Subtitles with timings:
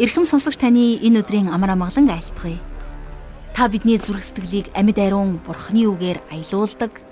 [0.00, 2.56] Ирхэм сонсогч таны энэ өдрийн амар амгалан айлтгая.
[3.52, 7.04] Та бидний зүрх сэтгэлийг амьд ариун бурхны үгээр аялуулдаг.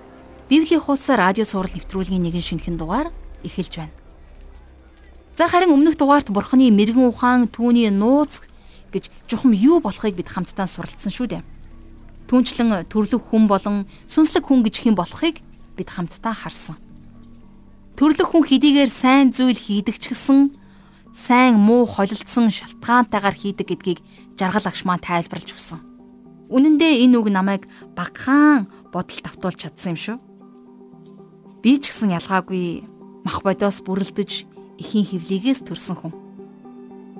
[0.48, 3.12] Библийн хуудас радио сурал нэвтрүүлгийн нэгэн шинэхэн дугаар
[3.44, 3.92] эхэлж байна.
[5.36, 8.40] За харин өмнөх дугаарт бурхны мэрэгэн ухаан түүний нууц
[8.88, 11.44] гэж чухам юу болохыг бид хамтдаа суралцсан шүү дээ.
[12.32, 15.44] Түүнчлэн төрлөх хүн болон сүнслэг хүн гэж хэн болохыг
[15.76, 16.80] бид хамтдаа харсан.
[18.00, 20.56] Төрлөх хүн хэдийгээр сайн зүйл хийдэг ч гэсэн
[21.14, 23.98] сайн муу холилдсон шалтгаантайгаар хийдэг гэдгийг
[24.38, 25.80] жаргал агш маань тайлбарлаж өгсөн.
[26.48, 30.16] Үнэн дээр энэ үг намайг багахан бодолд автуулж чадсан юм шүү.
[31.60, 32.88] Би ч гэсэн ялгаагүй
[33.26, 34.48] мах бодоос бүрлдэж
[34.80, 36.14] эхийн хөвлийгээс төрсөн хүн.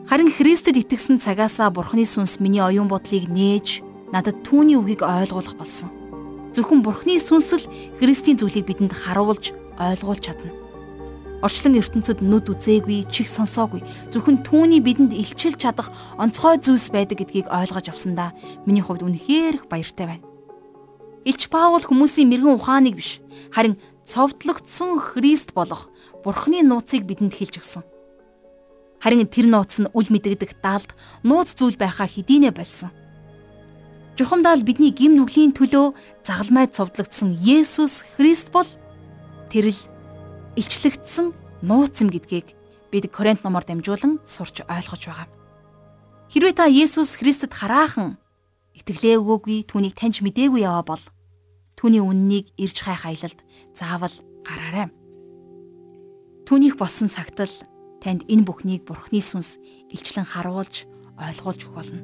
[0.09, 5.93] Харин Христэд итгэсэн цагаасаа Бурхны сүнс миний оюун бодлыг нээж надад түүний үгийг ойлгуулах болсон.
[6.57, 7.69] Зөвхөн Бурхны сүнс л
[8.01, 10.68] Христийн зүйлийг бидэнд харуулж ойлгуулж чадна.
[11.39, 13.87] Орчлон ертөнцид нүд үзээгүй, чих сонсоогүй.
[14.11, 18.35] Зөвхөн түүний бидэнд илчилж чадах онцгой зүйлс байдаг гэдгийг ойлгож авсандаа
[18.67, 20.27] миний хувьд үнэхээр их баяртай байна.
[21.23, 23.23] Илч Паул хүмүүсийн мэрэгэн ухааныг биш,
[23.55, 25.87] харин цовдлогдсон Христ болох
[26.27, 27.85] Бурхны нууцыг бидэнд хэлж өгсөн.
[28.99, 30.91] Харин тэр нууц нь үл мэдэгдэх далд
[31.23, 32.91] нууц зүйл байхаа хэдийнэ болсон.
[34.19, 35.95] Жухамдаа л бидний гим нүглийн төлөө
[36.27, 38.67] загалмай цовдлогдсон Есүс Христ бол
[39.55, 39.79] тэрл
[40.59, 41.31] илчлэгдсэн
[41.63, 42.59] нууц юм гэдгийг
[42.91, 45.29] бид Коринт номоор дамжуулан сурч ойлгож байгаа.
[46.35, 48.19] Хэрвээ та Есүс Христэд хараахан
[48.75, 51.05] итгэлээ өгөөгүй түүнийг таньж мдээгүй яваа бол
[51.79, 53.39] түүний үннийг ирж хайх аялалд
[53.73, 54.91] заавал гараарай.
[56.45, 57.55] Түүнийх болсон цагт л
[58.03, 59.63] танд энэ бүхнийг Бурхны сүнс
[59.95, 60.91] илчлэн харуулж
[61.23, 62.03] ойлгуулж өгөх болно.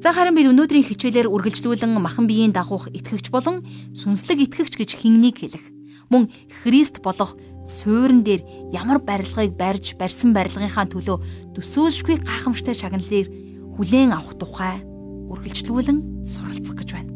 [0.00, 3.64] За харин бид өнөөдрийн хичээлээр үргэлжлүүлэн махан биеийн дагуух итгэгч болон
[3.96, 5.75] сүнслэг итгэгч гэж хиннийг хэлэх
[6.10, 6.30] мөн
[6.62, 7.36] Христ болох
[7.66, 13.26] суурин дээр ямар барилгыг барьж барьсан барилгынхаа төлөө төсөөлшгүй гайхамшигтай шагналыг
[13.74, 14.80] хүлээн авах тухай
[15.26, 17.12] үргэлжлүүлэн суралцах гэж байна.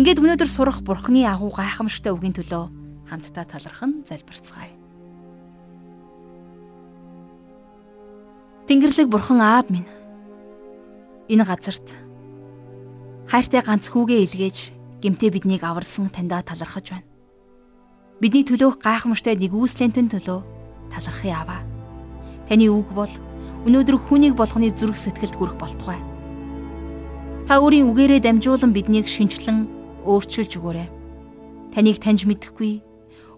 [0.00, 2.64] Ингээд өнөөдөр сурах Бурхны агуу гайхамшигтай үгийн төлөө
[3.12, 4.72] хамтдаа талархан залбирцгаая.
[8.72, 9.84] Тэнгэрлэг Бурхан Аав минь
[11.28, 11.92] энэ газарт
[13.28, 14.58] хайртай ганц хүүгээ илгээж
[15.04, 17.11] гимтээ биднийг аварсан таньдаа талархаж байна.
[18.22, 20.46] Бидний төлөөх гайхамштай нэгүслэнтэн төлөө
[20.94, 21.66] талархъя аваа.
[22.46, 23.10] Таны үг бол
[23.66, 25.98] өнөөдөр хүнийг болгоны зүрх сэтгэлд хүрэх болтугай.
[27.50, 29.66] Та өөрийн үгээрээ дамжуулан биднийг шинчлэн
[30.06, 30.88] өөрчилж өгөөрэй.
[31.74, 32.86] Таныг таньж мэдэхгүй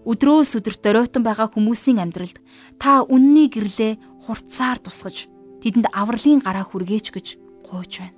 [0.05, 2.37] өдрөөс өдөрт доройтон байгаа хүмүүсийн амьдралд
[2.77, 3.97] та үнний гэрлээ
[4.29, 5.25] хурцаар тусгаж
[5.65, 7.27] тэдэнд авралын гараа хүргээч гэж
[7.65, 8.13] гуйж байна.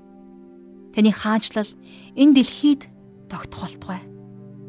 [0.91, 1.71] Таны хаанчлал
[2.19, 2.91] энэ дэлхийд
[3.31, 4.16] тогтох болтугай.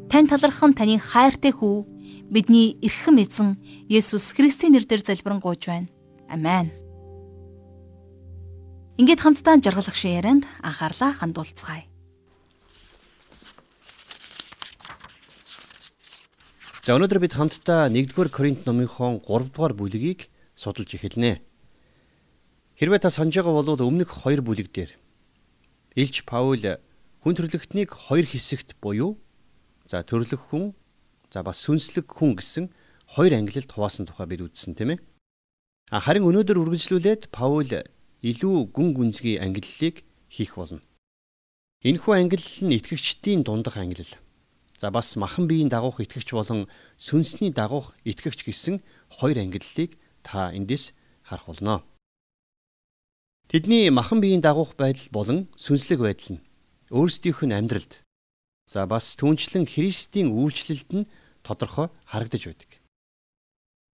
[0.09, 1.85] Тань талархан таны хайртай хүү
[2.33, 5.85] бидний эрхэм эзэн Есүс Христийн нэрээр залбирanгуйж байна.
[6.25, 6.73] Амен.
[8.97, 11.85] Ингээд хамтдаа жаргалах шин ярианд анхаарлаа хандуулцгаая.
[16.81, 20.25] За өнөөдөр бид хамтдаа 1-р Коринт номынхон 3-р бүлгийг
[20.57, 21.37] судалж эхэлнэ.
[22.81, 24.97] Хэрвээ та санаж байгаа бол өмнөх 2 бүлэг дээр
[25.93, 26.65] Илч Паул
[27.21, 29.21] хүн төрлөختнийг хоёр хэсэгт буюу
[29.89, 30.77] За төрлөх хүн
[31.33, 32.69] за бас сүнслэг хүн гэсэн
[33.17, 34.99] хоёр ангилалд хуваасан тухай бид үзсэн тийм ээ.
[35.89, 37.73] А харин өнөөдөр үргэлжлүүлээд Паул
[38.21, 40.85] илүү гүн гүнзгий ангиллалыг хийх болно.
[41.81, 44.13] Энэхүү ангиллал нь итгэгчдийн дундах ангиллал.
[44.77, 46.69] За бас махан биеийн дагуух итгэгч болон
[47.01, 50.93] сүнсний дагуух итгэгч гэсэн хоёр ангиллалыг та эндээс
[51.25, 51.81] харах болно.
[53.49, 56.43] Тэдний махан биеийн дагуух байдал болон сүнслэг байдал нь
[56.93, 58.05] өөрсдийнх нь амьдралд
[58.69, 61.09] За бас түнчлэн Христийн үйлчлэлд нь
[61.41, 62.77] тодорхой харагдаж байдаг.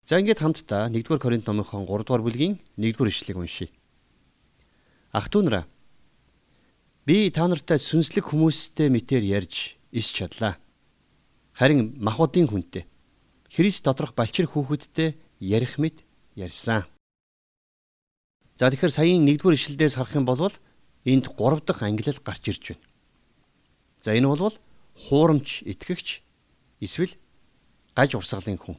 [0.02, 3.70] За ингээд хамтдаа 1-р Коринт номынхон 3-р бүлгийн 1-р ишлэгийг уншийе.
[5.14, 5.66] Ах トゥ нараа
[7.06, 10.58] би та нартай сүнслэг хүмүүстэй мэтэр ярьж ис чадлаа.
[11.54, 12.90] Харин махуудын хүнтэй
[13.54, 16.02] Христ доторх балчир хүүхэдтэй ярих мэд
[16.34, 16.90] ярьсан.
[18.58, 20.50] За тэгэхээр саяын 1-р ишлэлдээс харах юм бол
[21.06, 22.93] энд 3 дахь ангилал гарч ирж байна.
[24.04, 24.52] За энэ бол
[25.08, 26.20] хуурамч итгэгч
[26.84, 27.16] эсвэл
[27.96, 28.76] гаж урсгалын хүн.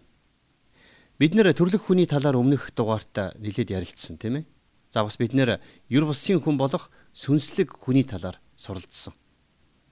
[1.16, 4.44] Бид нэр төрлөх хүний талаар өмнөх дугаартаа нэлээд ярилцсан тийм ээ.
[4.92, 9.16] За бас бид нэр юр бусын хүн болох сүнслэг хүний талаар суралцсан.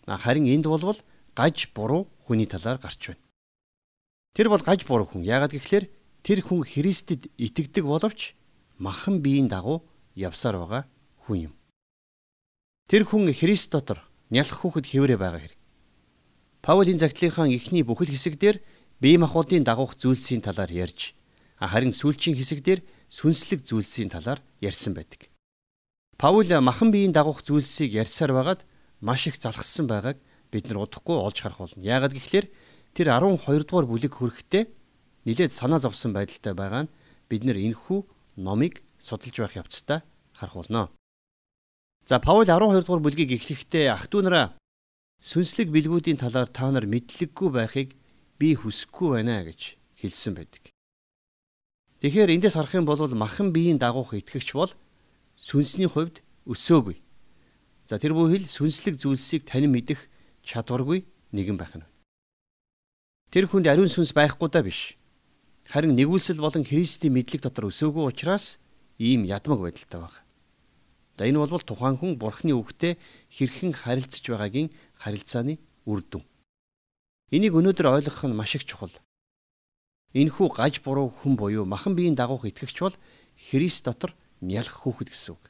[0.04, 1.00] Харин энд болвол
[1.32, 3.24] гаж буруу хүний талаар гарч байна.
[4.36, 5.24] Тэр бол гаж буруу хүн.
[5.24, 5.88] Яагаад гэвэл
[6.20, 8.36] тэр хүн Христэд итгэдэг боловч
[8.76, 9.80] махан биеийн дагуу
[10.12, 10.84] явсаар байгаа
[11.24, 11.52] хүн юм.
[12.84, 15.60] Тэр хүн Христ дотор нялх хүүхэд хэврээ байгаа хэрэг.
[16.64, 18.64] Паулийн загтлынхаа эхний бүхэл хэсэг дээр
[18.96, 21.12] бие махбодын дагуух зүйлсийн талаар ярьж
[21.68, 22.80] харин сүүлчийн хэсэг дээр
[23.12, 25.30] сүнслэг зүйлсийн талаар ярьсан байдаг.
[26.18, 28.60] Паул махан биеийн дагуух зүйлсийг ярьсаар байгаад
[29.00, 30.18] маш их залхассан байгааг
[30.50, 31.82] бид нар удахгүй олж харах болно.
[31.82, 32.50] Яагаад гэвэл
[32.94, 34.64] тэр 12 дугаар бүлэг хүрэхдээ
[35.26, 36.92] нилээд санаа зовсон байдалтай байгаа нь
[37.30, 38.00] бид нар энэхүү
[38.42, 40.02] номыг судалж байх явцдаа
[40.34, 40.90] харах болно.
[42.06, 44.46] За Паул 12 дугаар бүлгийг эхлэхдээ ах トゥ нараа
[45.22, 47.94] сүнслэг билгүүдийн талаар та нар мэдлэггүй байхыг
[48.42, 50.74] би хүсэхгүй байна гэж хэлсэн байдаг.
[52.02, 54.74] Тэгэхээр эндээс харах юм бол махан биеийн дагуух итгэгч бол
[55.38, 56.98] сүнсний хувьд өсөөгүй.
[57.86, 60.10] За тэр бүхэл сүнслэг зүйлсийг танин мэдэх
[60.42, 61.86] чадваргүй нэгэн байх нь.
[63.30, 64.98] Тэр хүнд ариун сүнс байхгүй даа биш.
[65.70, 68.58] Харин нэгүүлсэл болон Христийн мэдлэг дотор өсөөгүй учраас
[68.98, 70.18] ийм ядмаг байдалтай байна.
[71.18, 72.96] За энэ бол тухайн хүн Бурхны үгтэй
[73.28, 76.24] хэрхэн харилцаж байгаагийн харилцааны үр дүн.
[77.30, 78.92] Энийг өнөөдөр ойлгох нь маш их чухал.
[80.12, 82.96] Энэхүү гаж буруу хүн буюу махан биеийн дагуух итгэгч бол
[83.36, 85.44] Христ дотор нялх хүүхэд гэсэн үг.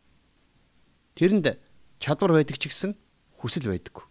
[1.19, 1.59] Тэрэнд
[1.99, 2.95] чадвар байдаг ч гэсэн
[3.39, 4.07] хүсэл байдаггүй.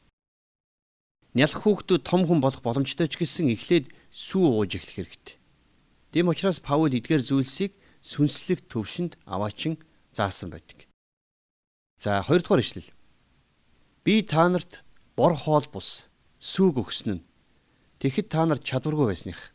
[1.35, 5.35] Нялх хүүхдүүд том хүн болох боломжтой ч гэсэн эхлээд сүү ууж эхлэх хэрэгтэй.
[6.11, 7.71] Тэм учраас Паул эдгээр зүйлсийг
[8.03, 9.79] сүнслэг төвшөнд аваачин
[10.11, 10.90] заасан байдаг.
[12.01, 12.89] За хоёрдугаар ишлэл.
[14.03, 14.81] Би та нарт
[15.15, 16.09] бор хоол бус
[16.41, 17.25] сүүг өгсөн нь
[18.01, 19.53] тэгэхэд та нар чадваргүй байсных.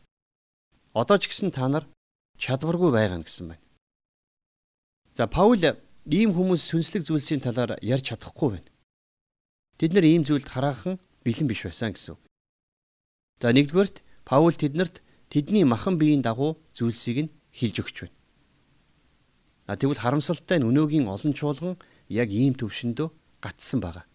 [0.95, 1.83] Одоо ч гэсэн та нар
[2.39, 3.65] чадваргүй байгаа гэсэн байна.
[5.11, 8.71] За Паул ийм хүмүүс сүнслэг зүйлсийн талаар ярьж чадахгүй байна.
[9.75, 12.15] Тэд нар ийм зүйлд хараахан бэлэн биш байсан гэсэн.
[13.43, 18.15] За нэгдүгээрт Паул тэднэрт тэдний махан биеийн дагуу зүйлсийг нь хэлж өгч байна.
[19.67, 21.75] А тэгвэл харамсалтай нь өнөөгийн олон чуулган
[22.09, 23.07] яг ийм төвшөндөө
[23.41, 24.05] гатсан байгаа.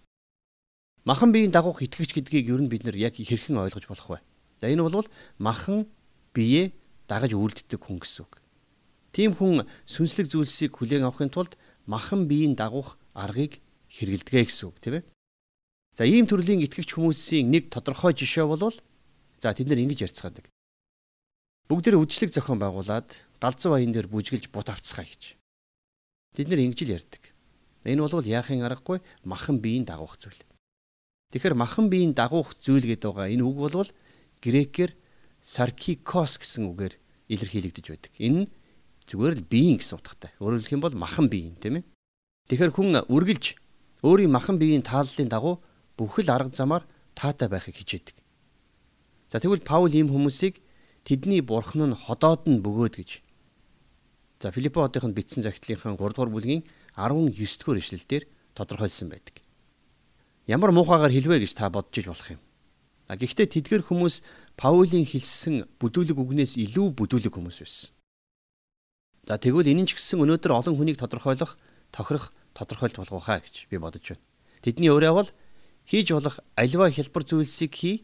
[1.04, 4.18] Махан биеийн дагуух итгэгч гэдгийг ер нь бид нар яг хэрхэн ойлгож болох вэ?
[4.62, 5.08] За энэ бол
[5.38, 5.90] махан
[6.30, 6.70] биеэ
[7.10, 8.38] дагаж үлддэг хүн гэсэн үг.
[9.10, 11.58] Тийм хүн сүнслэг зүйлсийг хүлээн авахын тулд
[11.90, 13.58] махан биеийн дагуух аргыг
[13.90, 15.04] хэрэгэлдэгэ гэсэн үг тийм ээ.
[15.98, 18.72] За ийм төрлийн итгэгч хүмүүсийн нэг тодорхой жишээ бол
[19.42, 20.46] за тэд нар ингэж ярьцгаадаг.
[21.66, 23.10] Бүгдээр үдшилэг зохион байгуулад
[23.42, 25.36] галзуу баян дээр бүжгэлж бут авцгаа гэж.
[26.38, 27.31] Тэд нар ингэж л ярьдаг.
[27.84, 30.40] Энэ бол яахын аргагүй махан биеийн дагуух зүйл.
[31.32, 33.90] Тэгэхээр махан биеийн дагуух зүйл гэдэг байгаа энэ үг бол
[34.42, 34.92] грекээр
[35.42, 36.94] саркикос гэсэн үгээр
[37.32, 38.12] илэрхийлэгдэж байдаг.
[38.18, 38.46] Энэ
[39.08, 40.30] зүгээр л биеийн гэсэн утгатай.
[40.38, 41.84] Өөрөөр хэлэх юм бол махан биеийн тийм ээ.
[42.46, 43.44] Тэгэхээр хүн үргэлж
[44.06, 45.58] өөрийн махан биеийн тааллын дагуу
[45.98, 46.84] бүхэл арга замаар
[47.14, 48.16] таатай байхыг хичээдэг.
[49.30, 50.60] За тэгвэл Паул ийм хүмүүсийг
[51.06, 53.10] тэдний бурхан нь ходоод нь бөгөөд гэж.
[54.42, 56.62] За Филиппо хотынд бичсэн захидлынхаа 3 дугаар бүлгийн
[56.96, 58.24] 19 дугаар ишлэлдэр
[58.54, 59.40] тодорхойлсон байдаг.
[60.46, 62.40] Ямар муухайгаар хэлвэ гэж та бодож иж болох юм.
[63.08, 64.24] А гэхдээ тэдгэр хүмүүс
[64.56, 67.90] Паулийн хэлсэн бүдүүлэг үгнээс илүү бүдүүлэг хүмүүс байсан.
[69.24, 71.56] За тэгвэл энэ ч гэсэн өнөөдөр олон хүнийг тодорхойлох,
[71.94, 74.24] тохирох тодорхойлт болгох хаа гэж би бодож байна.
[74.60, 75.30] Тэдний өөрөө бол
[75.86, 77.96] хийж болох альва хэлбэр зүйлсийг хий,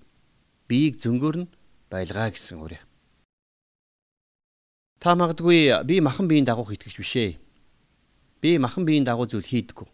[0.70, 1.50] биеийг зөнгөөр нь
[1.90, 2.82] байлгаа гэсэн үрээ.
[4.98, 7.38] Та магадгүй би махан биеийн дагуух итгэж бишээ.
[8.40, 9.88] Би махан биеийн дагуу зүйл хийдэггүй.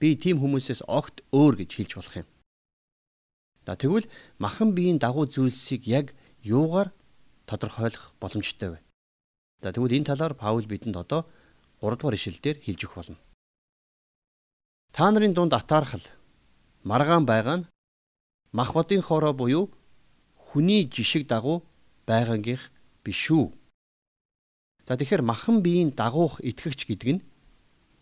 [0.00, 2.28] Би тийм хүмүүсээс огт өөр гэж хэлж болох юм.
[3.64, 4.06] За тэгвэл
[4.38, 6.12] махан биеийн дагуу зүйлсийг яг
[6.44, 6.92] юугаар
[7.46, 8.78] тодорхойлох боломжтой вэ?
[9.62, 11.24] За тэгвэл энэ талаар Паул бидэнд одоо
[11.80, 13.18] 3 дугаар ишлэлдэр хэлж өгөх болно.
[14.92, 16.04] Та нарын дунд атаархал
[16.84, 17.68] маргаан байгаа нь
[18.52, 19.72] мах бодын хороо буюу
[20.36, 21.64] хүний жишг дагуу
[22.04, 22.68] байгангийнх
[23.00, 23.48] биш үү?
[24.84, 27.24] За тэгэхээр махан биеийн дагуух итгэгч гэдэг нь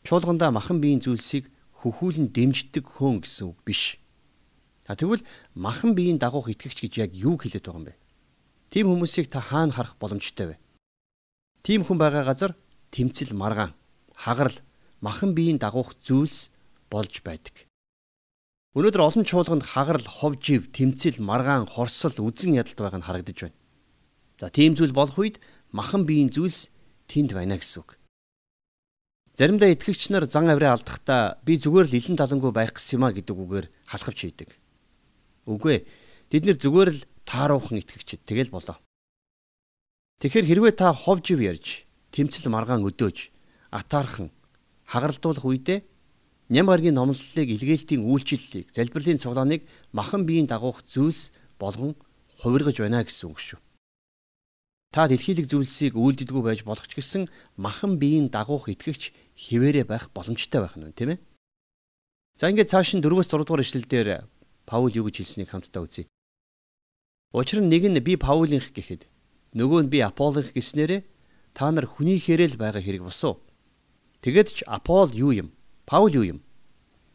[0.05, 4.01] чуулгандаа махан биеийн зүйлсийг хөхүүлэн дэмждэг хүн гэсэн үг биш.
[4.91, 5.23] А тэгвэл
[5.55, 8.01] махан биеийн дагуух итгэгч гэж яг юу хэлээд байгаа юм бэ?
[8.71, 10.57] Тим хүмүүсийг та хаана харах боломжтой вэ?
[11.63, 12.53] Тийм хүн байгаа газар
[12.91, 13.77] тэмцэл маргаан,
[14.17, 14.59] хагарал,
[15.01, 16.51] махан биеийн дагуух зүйлс
[16.91, 17.69] болж байдаг.
[18.75, 23.59] Өнөөдөр олон чуулганд хагарал, ховжив, тэмцэл, маргаан, хорсол, үзэн ядалт байгаа нь харагдаж байна.
[24.39, 25.37] За тийм зүйл болох үед
[25.75, 26.71] махан биеийн зүйлс
[27.11, 28.00] тэнд байна гэсэн үг.
[29.41, 33.17] Заримдаа итгэгч нар зан авираа алдахдаа би зүгээр л илэн талангүй байх гэсэн юм а
[33.17, 34.53] гэдэг үгээр халахвч хийдэг.
[35.49, 35.87] Үгүй ээ.
[36.29, 38.77] Тэд нэр зүгээр л тааруухан итгэгчд тэгэл болоо.
[40.21, 43.33] Тэгэхээр хэрвээ та ховжив ярьж, тэмцэл маргаан өдөөж,
[43.73, 44.29] атаархан
[44.85, 45.89] хагаралдуулах үедээ
[46.53, 49.65] ням гаргийн номлолыг илгээлтийн үйлчлэлийг, залбирлын цуглааныг
[49.97, 51.97] махан биеийн дагуух зүйлс болгон
[52.45, 53.61] хувиргаж байна гэсэн үг шүү.
[54.91, 60.67] Та дэлхийлэг зүйлсийг үйлдэлгүй байж болох ч гэсэн махан биеийн дагуух итгэгч хിവэрэ байх боломжтой
[60.67, 61.19] байх нь тийм ээ.
[62.35, 64.27] За ингээд цааш нь 4-өөс 6 дугаар ишлэлдэр
[64.67, 66.11] Паул юу гэж хэлснийг хамтдаа үзье.
[67.31, 69.07] Учир нь нэг нь би Паулынх гэхэд
[69.55, 71.07] нөгөө нь би Аполлих гэснээрээ
[71.55, 73.39] та нар хүнийхээрээ л байгаа хэрэг босуу.
[74.27, 75.55] Тэгэд ч Апол юу юм?
[75.87, 76.39] Паул юу юм?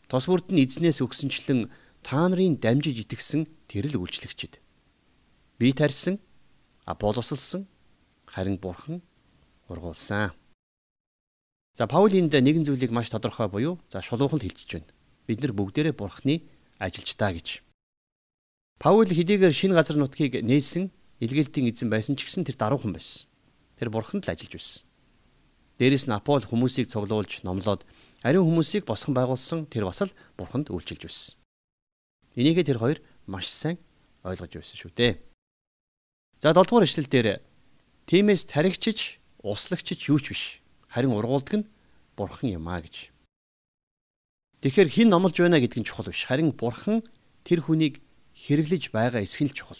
[0.08, 1.68] Тос бүрд нь эзнээс өгсөнчлэн
[2.08, 4.64] та нарын дамжиж итгэсэн тэр л үйлчлэгчд.
[5.60, 6.24] Би тарьсан,
[6.86, 7.66] Аполлосэлсэн,
[8.26, 9.02] харин бурхан
[9.70, 10.32] ургуулсан.
[11.76, 14.94] За Паулийн нэгэн зүйлийг маш тодорхой буюу за шулуухан хэлчихэж байна.
[15.28, 16.46] Бид нар бүгдээрээ бурхны
[16.80, 17.66] ажилчдаа гэж.
[18.80, 23.28] Паул хэдийгээр шинэ газар нутгийг нээсэн илгээлтийн эзэн байсан ч гэсэн тэр даруухан байсан.
[23.80, 24.84] Тэр бурханд л ажиллаж байсан.
[25.80, 27.84] Дээрээс нь Апол хүмүүсийг цуглуулж номлоод
[28.24, 31.36] ариун хүмүүсийг босгон байгуулсан тэр бас л бурханд үйлчилж байсан.
[32.36, 33.80] Энийгээ тэр хоёр маш сайн
[34.24, 35.14] ойлгож байсан шүү дээ.
[36.40, 37.28] За 7 дугаар ишлэл дээр
[38.08, 40.44] тиймээс таригчиж, услагчиж юу ч биш.
[40.92, 41.70] Харин ургуулдаг нь
[42.16, 43.12] бурхан юм а гэж.
[44.62, 46.28] Тэгэхээр хин номлож байна гэдг нь чухал биш.
[46.28, 47.04] Харин бурхан
[47.48, 48.04] тэр хүнийг
[48.36, 49.80] хэрэглэж байгаа эсэх нь чухал.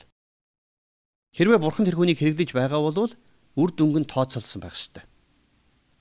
[1.36, 3.12] Хэрвээ бурхан тэр хүнийг хэрэглэж байгаа бол
[3.60, 5.04] үр дүнг нь тооцоолсон байх ёстой.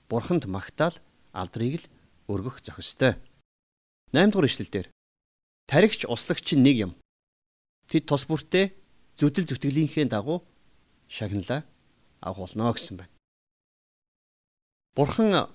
[0.07, 0.95] Бурханд магтаал
[1.35, 1.89] алдрыг л
[2.31, 3.19] өргөх зохистой.
[4.15, 4.87] 8 дугаар ишлэл дээр
[5.67, 6.91] таригч услагч нэг юм.
[7.91, 8.71] Тэд тус бүртээ
[9.19, 10.43] зүдэл зүтгэлийнхээ дагуу
[11.07, 11.63] шагналаа
[12.21, 13.13] агуулна гэсэн байна.
[14.95, 15.51] Бурхан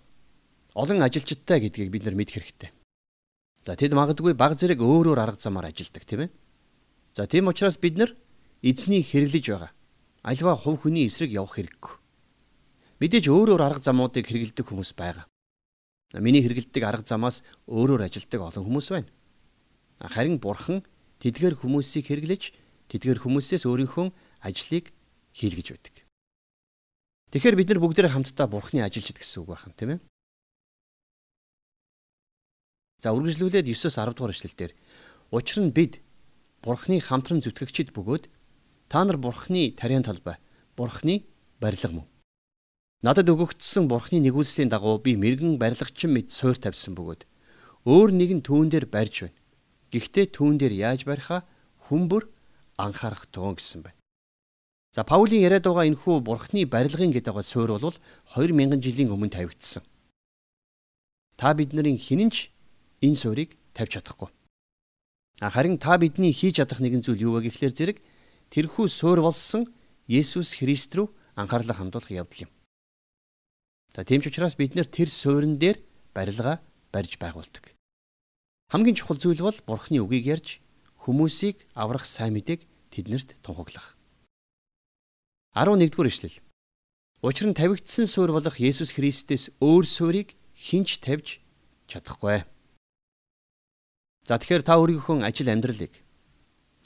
[0.75, 2.71] олон ажилчдтай гэдгийг бид нар мэдэх хэрэгтэй.
[3.67, 6.31] За тэд магадгүй баг зэрэг өөрөөр арга замаар ажилдаг тийм ээ.
[7.17, 8.17] За тийм учраас бид нар
[8.63, 9.73] эзний хэрэглэж байгаа
[10.23, 11.95] альва хувь хүний эсрэг явах хэрэггүй.
[13.01, 15.25] Мэдээж өөрөөр арга замуудыг хэрэгэлдэг хүмүүс байгаа.
[16.21, 19.09] Миний хэрэгэлдэг арга замаас өөрөөр ажилдаг олон хүмүүс байна.
[20.01, 20.85] Харин бурхан
[21.25, 22.53] тэдгээр хүмүүсийг хэрэглэж
[22.91, 24.11] тэдгээр хүмүүсээс өөрийнхөө
[24.43, 24.91] ажлыг
[25.39, 25.95] хийлгэж байдаг.
[27.31, 30.01] Тэгэхээр бид нар бүгдээ хамтдаа бурхны ажилчид гэсэн үг байна, тийм ээ?
[33.01, 34.73] За үргэлжлүүлээд 9-оос 10 дугаар эшлэлдэр
[35.31, 36.03] учир нь бид
[36.61, 38.27] бурхны хамтран зүтгэгчид бөгөөд
[38.91, 40.37] та нар бурхны тариан талбай,
[40.77, 41.25] бурхны
[41.63, 42.07] барилга мөн.
[43.01, 47.25] Надад өгөгдсөн бурхны нэгүүлслийн дагуу би мэрэгэн барилгачин мэд суур тавьсан бөгөөд
[47.89, 49.39] өөр нэгэн түүн дээр барьж байна.
[49.89, 51.49] Гэхдээ түүн дээр яаж барихаа
[51.89, 52.29] хүмүүр
[52.81, 53.99] анхаарах тун гэсэн байна.
[54.97, 57.95] За Паулийн яриад байгаа энэхүү бурхны барилгын гэдэг байгаа суурь бол
[58.35, 59.85] 2000 жилийн өмнө тавигдсан.
[61.39, 62.51] Та бидний хинэнч
[63.01, 64.29] энэ суурийг тавьж чадахгүй.
[65.41, 67.99] Харин та бидний хийж чадах нэгэн зүйл юу вэ гэхлээр зэрэг
[68.51, 69.65] тэрхүү суурь болсон
[70.11, 71.07] Есүс Христ рүү
[71.39, 72.51] анхаарлаа хандуулах явдал юм.
[73.95, 75.79] За тийм ч учраас бид нэр тэр суурин дээр
[76.13, 76.61] барилга
[76.93, 77.73] барьж байгуулдаг.
[78.69, 80.49] Хамгийн чухал зүйл бол бурхны үгийг ярьж
[81.03, 82.67] хүмүүсийг аврах сайн мэдээг
[83.01, 83.97] тэднэрт тунхаглах.
[85.57, 86.37] 11-р эшлэл.
[87.25, 91.41] Учир нь тавигдсан суурь болох Есүс Христээс өөр суурийг хинч тавьж
[91.89, 92.45] чадахгүй.
[94.29, 96.05] За тэгэхээр та өөрийнхөө ажил амьдралыг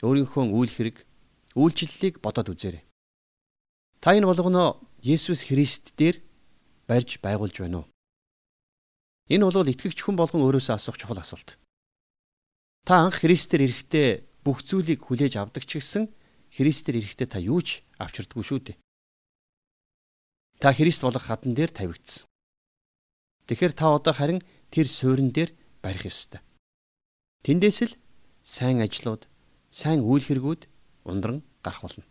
[0.05, 0.97] өөрийнхөө үйл хэрэг,
[1.57, 2.85] үйлчлэлийг бодоод үзээрэй.
[4.05, 6.21] Та энэ болгоно Есүс Христ дээр
[6.89, 7.87] барьж байгуулж байна уу?
[9.33, 11.57] Энэ бол итгэгч хүн болгон өөрөөсөө асуух чухал асуулт.
[12.85, 14.09] Та анх Христээр ирэхдээ
[14.45, 16.13] бүх зүйлийг хүлээж авдаг ч гэсэн
[16.53, 18.77] Христээр ирэхдээ та юу ч авчирдаггүй шүү дээ.
[20.61, 22.29] Та Христ болох хатан дээр тавигдсан.
[23.49, 25.51] Тэгэхээр та одоо харин тэр суурин дээр
[25.83, 26.41] барих ёстой.
[27.43, 27.93] Тэндээс л
[28.45, 29.27] сайн ажлууд,
[29.73, 30.63] сайн үйл хэрэгүүд
[31.05, 32.05] ундран гарах болно.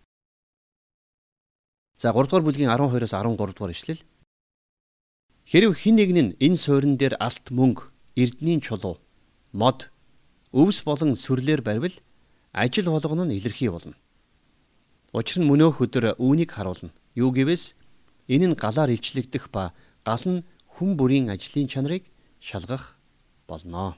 [1.97, 4.01] За 3 дугаар бүлгийн 12-оос 13 дугаар ишлэл.
[5.47, 8.99] Хэрв хэн нэг нь энэ суурин дээр алт мөнгө, эрдний чулуу,
[9.51, 9.89] мод,
[10.53, 11.95] өвс болон сүрлэр барьвал
[12.53, 13.97] ажил болгоно нь илэрхий болно.
[15.11, 16.93] Учир нь мөнөөх өдөр үүнийг харуулна.
[17.17, 17.75] Юу гэвээс
[18.29, 19.73] энэ нь галаар илчлэгдэх ба
[20.05, 20.45] гал нь
[20.77, 22.05] хүн бүрийн ажлын чанарыг
[22.39, 22.97] шалгах
[23.49, 23.97] болно.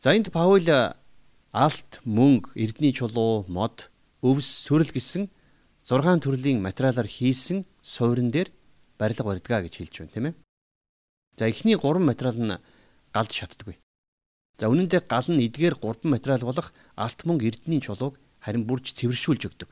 [0.00, 0.68] За энд Паул
[1.52, 3.88] алт, мөнгө, эрдний чулуу, мод,
[4.20, 5.32] өвс, сүрэл гэсэн
[5.88, 8.52] 6 төрлийн материалаар хийсэн суурин дээр
[8.98, 10.34] барилга барьдгаа гэж хэлж байна, тийм ээ.
[11.38, 12.60] За эхний 3 материал нь
[13.14, 13.80] галд шатдаггүй.
[14.56, 18.96] За үнэн дээр гал нь эдгээр 3 материал болох алт мөнгө, эрдний чулууг харин бүрж
[18.96, 19.70] цэвэршүүлж өгдөг.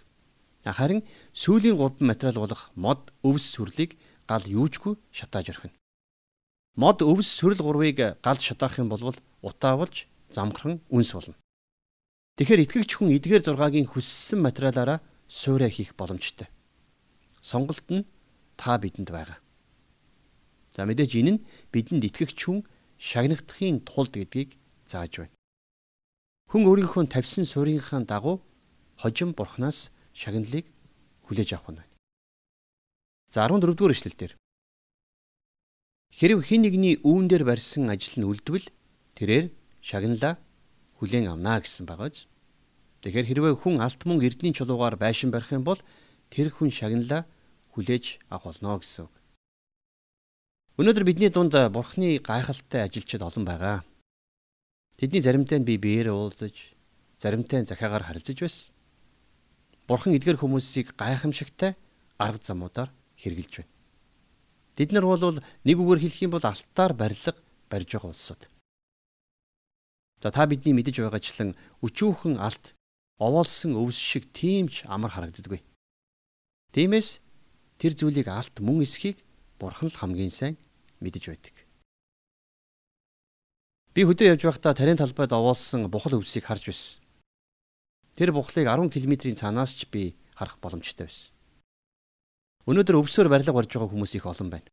[0.64, 1.00] Харин
[1.32, 3.96] сүүлийн гурван материал болох мод, өвс сүрлийг
[4.28, 5.76] гал юучгүй шатааж орхино.
[6.76, 11.36] Мод, өвс сүрэл гурвыг гал шатаах юм бол утаавалж замхран үнс болно.
[12.36, 14.98] Тэгэхээр итгэгч хүн эдгээр зургагийн хүссэн материалаараа
[15.28, 16.48] суурай хийх боломжтой.
[17.40, 18.04] Сонголт нь
[18.56, 19.38] та бидэнд байгаа.
[20.74, 22.66] За мэдээж энэ нь бидэнд итгэгч хүн
[22.98, 25.34] шагнагдахын тулд гэдгийг зааж байна.
[26.50, 28.40] Хүн өөрийнхөө тавьсан суурийнхаа дагуу
[29.00, 30.66] хожим бурхнаас шагналыг
[31.26, 31.92] хүлээж авах нь байна.
[33.34, 34.32] За 14 дугаар эшлэлдэр
[36.14, 38.70] Хэрв хин нэгний үүн дээр барьсан ажил нь үлдвэл
[39.18, 39.50] тэрээр
[39.82, 40.38] шагналаа
[41.02, 42.30] хүлээн авнаа гэсэн байгааз.
[43.02, 45.82] Тэгэхээр хэрвээ хүн алт мөн эрдний чулуугаар байшин барих юм бол
[46.30, 47.26] тэр хүн шагналаа
[47.74, 49.14] хүлээж авах болно гэсэн үг.
[50.78, 53.82] Өнөөдөр бидний дунд Бурхны гайхалтай ажилчид олон байгаа.
[54.98, 56.74] Тэдний заримтай нь би биеэр уулзаж,
[57.18, 58.70] заримтай нь захиагаар харилцаж байсан.
[59.88, 61.74] Бурхан эдгээр хүмүүсийг гайхамшигтай
[62.18, 63.72] арга замуудаар хэрэгжилж байна.
[64.76, 67.34] Бид нар бол нэг үгээр хэлэх юм бол алтаар барилга
[67.70, 68.42] барьж байгаа улсууд.
[70.22, 72.74] За та бидний мэдэж байгаачлан өчүүхэн алт
[73.18, 75.62] овоолсон өвс шиг тийм ч амар харагддаггүй.
[76.74, 77.20] Тиймээс
[77.78, 79.22] тэр зүйлийг алт мөн эсхийг
[79.58, 80.56] Бурхан л хамгийн сайн
[80.98, 81.54] мэдэж байдаг.
[83.94, 86.98] Би хөдөө явж байхдаа тарийн талбайд овоолсон бухал өвсийг харж байсан.
[88.18, 91.30] Тэр бухлыг 10 км-ийн цаанаас ч би харах боломжтой байсан.
[92.66, 94.66] Өнөөдөр өвсөөр барилга барьж байгаа хүмүүс их олон байна.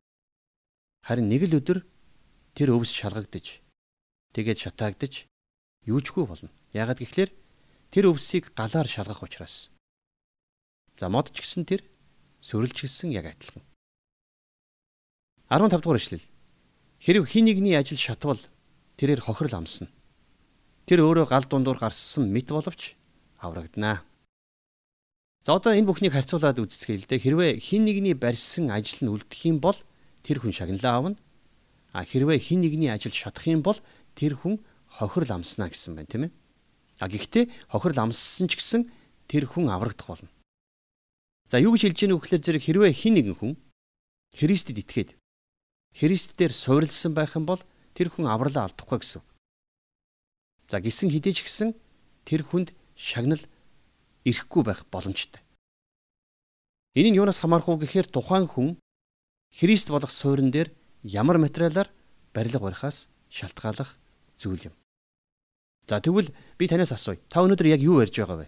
[1.05, 1.85] Харин нэг л өдөр
[2.57, 3.61] тэр өвс шалгагдаж
[4.33, 5.29] тэгээд шатаагдаж
[5.85, 6.49] юучгүй болно.
[6.73, 7.29] Яагаад гэвэл
[7.93, 9.69] тэр өвсийг галаар шалгах учраас.
[10.97, 11.85] За мод ч гэсэн тэр
[12.41, 13.61] сөрөлч гэсэн яг адилхан.
[15.45, 16.25] 15 дугаар ишлэл.
[16.97, 18.41] Хэрв хин нэгний ажил шатвал
[19.01, 19.89] тэрээр хохирол амсна.
[20.85, 22.93] Тэр өөрөө гал дундуур гарсан мэт боловч
[23.41, 24.05] аврагдана.
[25.41, 27.25] За одоо энэ бүхнийг харьцуулаад үзсгэй л дээ.
[27.25, 29.77] Хэрвээ хин нэгний барьсан ажил нь үлдэх юм бол
[30.21, 31.17] тэр хүн шагналаа авна.
[31.97, 33.81] А хэрвээ хин нэгний ажил шатах юм бол
[34.13, 36.31] тэр хүн хохирол амснаа гэсэн байна тийм ээ.
[37.01, 38.85] А гэхдээ хохирол амссан ч гэсэн
[39.25, 40.29] тэр хүн аврагдах болно.
[41.49, 43.53] За юу гэж хэлж вэ гэхээр зэрэг хэрвээ хин нэгэн хүн
[44.37, 45.09] Христэд итгээд
[45.97, 49.21] Христээр суурилсан байх юм бол тэр хүн авралаа алдахгүй гэсэн.
[50.71, 51.75] За гисэн хідэж гисэн
[52.23, 53.43] тэр хүнд шагнал
[54.23, 55.41] ирэхгүй байх боломжтой.
[56.95, 58.79] Нь юунаас хамаарх вэ гэхээр тухайн хүн
[59.51, 60.71] Христ болох суурин дээр
[61.03, 61.91] ямар материалаар
[62.33, 63.99] барилга барихаас шалтгааллах
[64.39, 64.75] зүйл юм.
[65.87, 67.19] За тэгвэл би танаас асууя.
[67.27, 68.47] Та өнөөдөр яг юу ярьж байгаа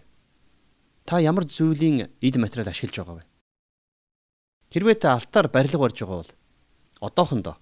[1.04, 3.24] Та ямар зүйлийн эд материал ашиглаж байгаа вэ?
[4.72, 6.32] Хэрвээ та алтаар барилга барьж байгаа бол
[7.04, 7.56] одоохондоо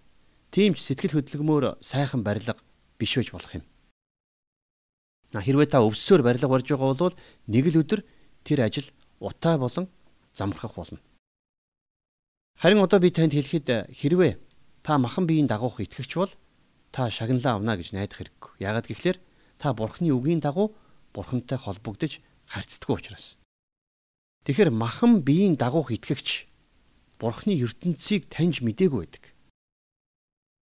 [0.53, 2.55] тийм ч сэтгэл хөдлөмөр сайхан барилга
[3.01, 3.65] биш байж болох юм.
[5.33, 7.17] На хэрвээ та өвсөөр барилга барьж байгаа бол
[7.49, 8.05] нэг л өдөр
[8.45, 8.87] тэр ажил
[9.17, 9.89] утаа болон
[10.37, 11.01] замрахах болно.
[12.61, 14.37] Харин одоо би танд хэлэхэд хэрвээ
[14.85, 16.33] та махан биеийн дагуух итгэгч бол
[16.93, 18.61] та шагналаа авна гэж найдах хэрэггүй.
[18.61, 19.25] Яагаад гэвэл
[19.57, 20.77] та бурхны үгийн дагуу
[21.17, 23.41] бурхантай холбогдож харьцдаг учраас.
[24.45, 26.45] Тэгэхээр махан биеийн дагуух итгэгч
[27.17, 29.25] бурхны ертөнцийг таньж мдээгүй байдаг.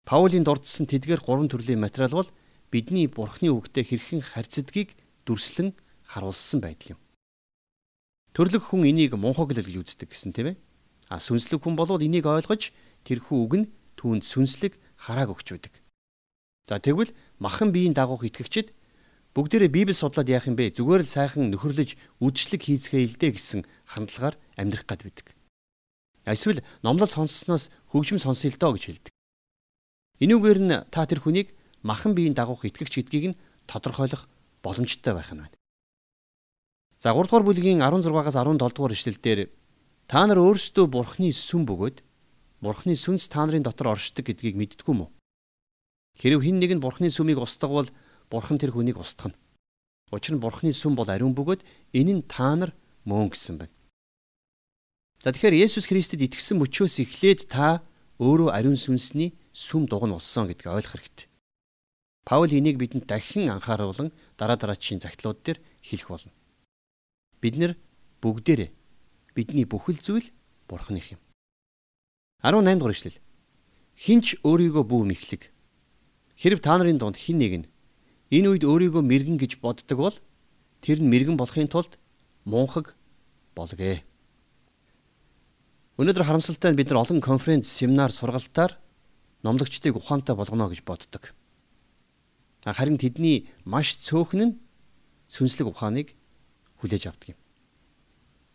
[0.08, 2.28] Паулийн дурдсан тэдгээр гурван төрлийн материал бол
[2.72, 4.96] бидний бурхны үгтэй хэрхэн харьцдгийг
[5.28, 5.76] дүрслэн
[6.08, 7.00] харуулсан байдал юм.
[8.32, 10.56] Төрлөх хүн энийг мунхаглал гэж үздэг гэсэн тийм ээ.
[11.12, 12.72] А сүнслэг хүн бол энийг ойлгож
[13.04, 13.68] тэрхүү үг нь
[14.00, 15.76] түүнд сүнслэг харааг өгч байдаг.
[16.72, 18.72] За тэгвэл махан биеийн дагуух итгэгчид
[19.36, 20.72] бүгдээрээ Библи судлаад яах юм бэ?
[20.72, 25.36] Зүгээр л сайхан нөхөрлөж үдшилэг хийцгээе л дээ гэсэн хандлагаар амьдрах гад байдаг.
[26.24, 29.12] Эсвэл номлол сонссноос хөгжим сонсъё л доо гэж хэлдэг.
[30.18, 31.54] Энүүгээр нь та тэр хүнийг
[31.86, 33.38] махан биеийн дагуух итгэгч гэдгийг нь
[33.70, 34.26] тодорхойлох
[34.62, 35.56] боломжтой байх нь байна.
[36.98, 39.40] За 3 дугаар бүлгийн 16-аас 17 дугаар ишлэлдэр
[40.10, 42.02] та нар өөрсдөө бурхны сүм бөгөөд
[42.58, 45.06] бурхны сүнс та нарын дотор оршдог гэдгийг мэддгүү мө?
[46.18, 47.86] Хэрв хин нэг нь бурхны сүмийг устгавал
[48.26, 49.38] бурхан тэр хүнийг устгах нь.
[50.10, 51.62] Учир нь бурхны сүм бол ариун бөгөөд
[51.94, 52.74] энэ нь та нар
[53.06, 53.74] мөн гэсэн байна.
[55.22, 57.86] За тэгэхээр Есүс Христэд итгэсэн мөчөөс эхлээд та
[58.18, 61.26] өөрөө ариун сүнсний сүм дугн болсон гэдгийг ойлгох хэрэгтэй.
[62.22, 66.32] Паул энийг бидэнд дахин анхааруулan дараа дараачийн загтлууд дээр хэлэх болно.
[67.42, 67.72] Бид нэр
[68.22, 68.70] бүгдээрээ
[69.34, 70.30] бидний бүхэл зүйл
[70.70, 71.20] бурхных юм.
[72.46, 73.18] 18 дугаар ишлэл.
[73.98, 75.50] Хинч өөрийгөө бүү мэхлэг.
[76.38, 77.70] Хэрв та нарын дунд хин нэг нь
[78.30, 80.16] энэ үед өөрийгөө мэрэгэн гэж боддог бол
[80.86, 81.98] тэр нь мэрэгэн болохын тулд
[82.46, 82.94] мунхаг
[83.58, 84.06] болгоё.
[85.98, 88.78] Өнөөдөр харамсалтай нь бид нар олон конференц, семинар, сургалтаар
[89.42, 91.34] номлогчдыг ухаантай болгоно гэж боддог.
[92.64, 94.58] Харин тэдний маш цөөхөн нь
[95.30, 96.14] сүнслэг ухааныг
[96.82, 97.38] хүлээж авдаг юм.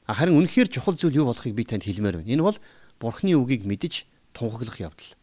[0.08, 2.32] Харин үнэхээр чухал зүйл юу болохыг би танд хэлмээр байна.
[2.34, 2.58] Энэ бол
[3.00, 5.16] Бурхны үгийг мэдж тунхаглах явдал.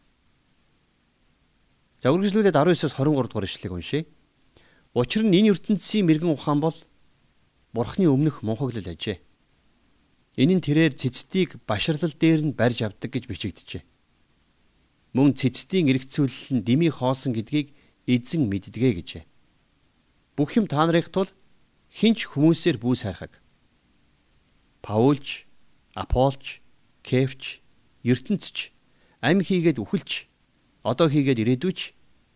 [2.01, 4.05] За үргэлжлүүлээд 19-с 23 дугаар ишлэгийг уншъя.
[4.97, 6.75] Учир нь энэ ертөнцийн мэрэгэн ухаан бол
[7.73, 9.21] Бурхны өмнөх мунхаглал ажээ.
[10.35, 13.83] Энэ нь тэрээр цэцдийг баширлал дээр нь барьж авдаг гэж бичигдэжээ.
[15.11, 17.75] Мөн цэцдийн эргцүүлэл нь дими хоосон гэдгийг
[18.07, 19.23] эзэн мэддэгэ гэжээ.
[20.39, 21.27] Бүх юм та нарыг тул
[21.91, 23.43] хинч хүмүүсээр бүүс хайхаг.
[24.79, 25.45] Паулч,
[25.93, 26.63] Аполч,
[27.03, 27.59] Кефч,
[28.07, 28.71] ертөнцч,
[29.19, 30.31] ам хийгээд үхэлч,
[30.81, 31.79] одоо хийгээд ирээдүйч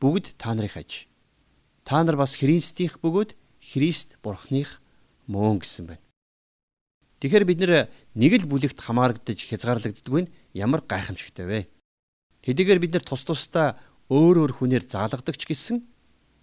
[0.03, 1.07] бүгд та нарын хаж.
[1.87, 3.33] Та нар бас Христийнх бөгөөд
[3.63, 4.83] Христ Бурхных
[5.31, 6.03] мөн гэсэн байна.
[7.23, 7.59] Тэгэхээр бид
[8.13, 11.59] нэг л бүлэгт хамаарагдаж хязгаарлагддаг нь ямар гайхамшигтай вэ?
[12.45, 13.81] Хэдийгээр бид нар тус тусдаа
[14.13, 15.81] өөр өөр хүнээр заалгадаг ч гэсэн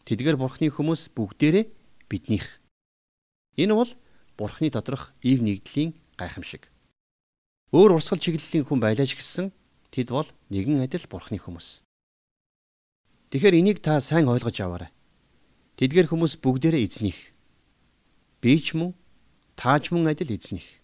[0.03, 1.71] тэдгээр бурхны хүмүүс бүгдээрээ
[2.11, 2.59] биднийх.
[3.55, 3.91] Энэ бол
[4.35, 6.67] бурхны доторх ив нэгдлийн гайхамшиг.
[7.71, 9.55] Өөр урсгал чиглэлийн хүн байлаач гэсэн
[9.95, 11.87] тэд бол нэгэн адил бурхны хүмүүс.
[13.31, 14.91] Тэгэхээр энийг та сайн ойлгож аваарай.
[15.79, 17.31] Тэдгээр хүмүүс бүгдээрээ эзнийх.
[18.43, 18.93] Би ч мөн
[19.55, 20.83] тааж мөн адил эзнийх.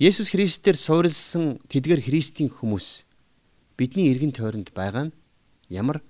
[0.00, 3.07] Есүс Христээр суурилсан тэдгээр Христийн хүмүүс
[3.78, 5.16] бидний эргэн тойронд байгаа нь
[5.70, 6.02] ямар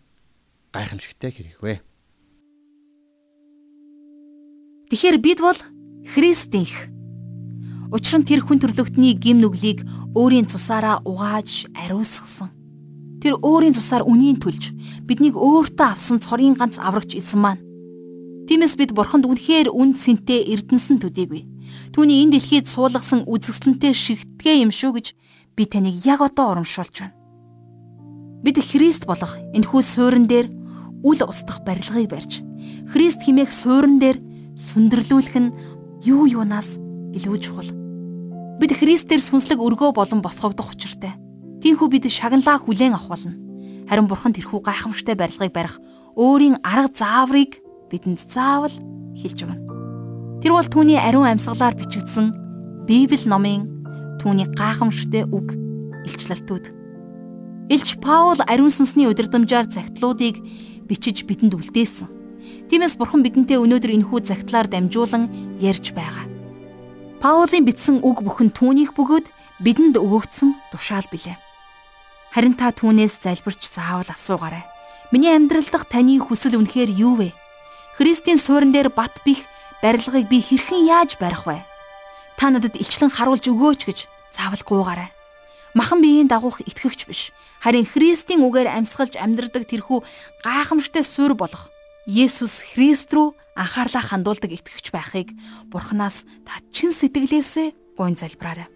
[0.72, 1.74] гайхамшигтай хэрэг вэ?
[4.88, 5.60] Тэгэхээр бид бол
[6.08, 6.88] Христийнх.
[7.92, 9.84] Учир нь тэр хүн төрлөختний гим нүглийг
[10.16, 12.48] өөрийн цусаараа угааж ариусгасан.
[13.20, 14.72] Тэр өөрийн цусаар үнийг төлж
[15.04, 17.64] биднийг өөртөө авсан цорын ганц аврагч эзэн маань.
[18.48, 21.44] Тиймээс бид бурханд үнэхээр үн цэнтэй эрдэнсэн төдийгүй.
[21.92, 25.06] Түүний энэ дэлхийд суулгасан үзэсгэлэнтэй шигтгэ юм шүү гэж
[25.52, 27.17] би таныг яг одоо урамшуулж байна.
[28.42, 30.46] Бид Христ болох энэхүү суурин дээр
[31.02, 32.42] үл устдах барилгыг барьж
[32.92, 34.18] Христ химээх суурин дээр
[34.54, 35.54] сүндэрлүүлэх нь
[36.06, 36.78] юу юунаас
[37.14, 37.70] илүү чухал.
[38.62, 41.14] Бид Христээр сүнслэг өргөө болон босгогдох учиртай.
[41.62, 43.34] Тинхүү бид шагналаа хүлээн авах болно.
[43.90, 45.78] Харин Бурхан тэрхүү гайхамшигтай барилгыг барих
[46.14, 47.58] өөрийн арга зааврыг
[47.90, 48.74] бидэнд заавал
[49.18, 49.62] хэлж өгнө.
[50.42, 52.34] Тэр бол түүний ариун амьсгалаар бичигдсэн
[52.86, 53.66] Библи номын
[54.22, 55.54] түүний гайхамшигтай үг
[56.06, 56.77] илчлэлтүүд.
[57.68, 60.40] Илч Паул ариун сүнсний удирдамжаар загтлуудыг
[60.88, 62.08] бичиж бидэнд үлдээсэн.
[62.72, 65.28] Тиймээс Бурхан бидэнтэй өнөөдөр энэхүү загтлаар дамжуулан
[65.60, 66.24] ярьж байгаа.
[67.20, 69.28] Паулийн бичсэн үг бүхэн түүнийх бөгөөд
[69.60, 71.36] бидэнд өгөгдсөн тушаал билээ.
[72.32, 74.64] Харин та түүнээс залбирч заавал асуугаарай.
[75.12, 77.36] Миний амьдрал дахь таны хүсэл үнэхээр юу вэ?
[78.00, 79.44] Христийн суурин дээр бат бих
[79.84, 81.60] барилгыг би хэрхэн яаж барих вэ?
[82.40, 83.98] Та надад илчлэн харуулж өгөөч гэж
[84.32, 85.12] заавал гуугаарай.
[85.74, 87.32] Махан биеийн дагуух итгэгч биш.
[87.60, 90.00] Харин Христийн үгээр амьсгалж амьдрдаг тэрхүү
[90.44, 91.68] гайхамшигтай суурь болох
[92.08, 95.28] Есүс Христ рүү анхаарлаа хандуулдаг итгэгч байхыг
[95.68, 98.72] Бурханаас та чин сэтгэлээсээ гуйн залбираарай.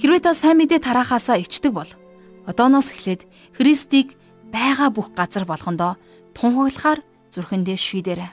[0.00, 1.90] Хэрвээ та сайн мэдээ тараахаасаа ичдэг бол
[2.48, 4.16] одооноос эхлээд Христийг
[4.48, 6.00] байгаа бүх газар болгондоо
[6.32, 7.04] тунхаглахаар
[7.36, 8.32] зүрхэндээ шийдээрэй.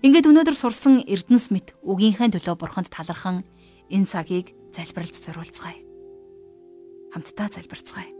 [0.00, 3.44] Ингээд өнөөдөр сурсан Эрдэнэс мэт үгийнхээ төлөө Бурханд талархан
[3.92, 5.83] энэ цагийг залбиралд зориулцгаая.
[7.14, 8.10] Хамтдаа залбирцгаая.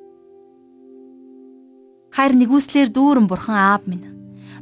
[2.14, 4.06] Хайр нэгүслэр дүүрэн Бурхан Аав минь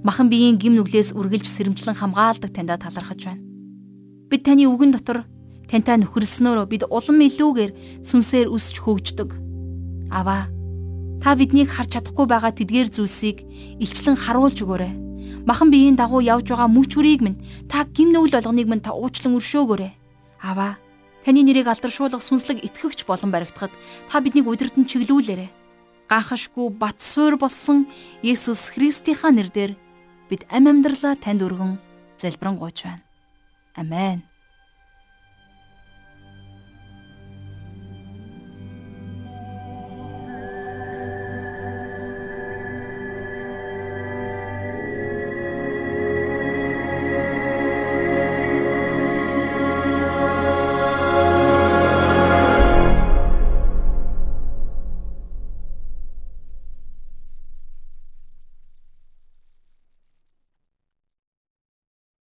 [0.01, 3.45] махан биеийн гим нүглээс үргэлж сэрэмжлэн хамгаалдаг таньда талархаж байна.
[4.33, 5.29] Бид таны үгэн дотор
[5.69, 9.37] тантай нөхөрлснөөрөө бид улам илүүгээр сүнсээр өсч хөгждөг.
[10.09, 10.49] Аваа
[11.21, 13.45] та биднийг харж чадахгүй байгаа тэдгээр зүйлсийг
[13.85, 15.45] илчлэн харуулж өгөөрэй.
[15.45, 17.37] Махан биеийн дагуу явж байгаа мүч үрийг минь
[17.69, 19.93] та гим нүгэл болгоныг минь та уучлан өршөөгөөрэй.
[20.41, 20.82] Аваа
[21.25, 23.73] таны нэрийг алдаршуулах сүнслэг итгэгч болон баригдахад
[24.11, 25.51] та биднийг удирдан чиглүүлээрэй.
[26.11, 27.87] Ганхашгүй бат суур болсон
[28.23, 29.79] Есүс Христийнхаа нэрээр
[30.29, 31.79] бид амь амьдралаа танд өргөн
[32.19, 33.05] залбирanгуйч байна.
[33.75, 34.32] Амен.